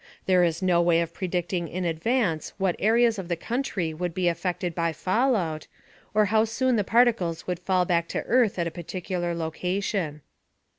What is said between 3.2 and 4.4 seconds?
the country would be